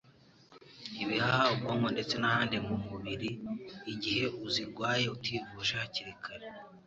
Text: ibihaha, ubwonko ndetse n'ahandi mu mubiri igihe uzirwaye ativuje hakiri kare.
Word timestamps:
ibihaha, 1.03 1.45
ubwonko 1.53 1.87
ndetse 1.95 2.15
n'ahandi 2.17 2.55
mu 2.65 2.75
mubiri 2.85 3.29
igihe 3.93 4.25
uzirwaye 4.45 5.03
ativuje 5.15 5.73
hakiri 5.81 6.13
kare. 6.23 6.47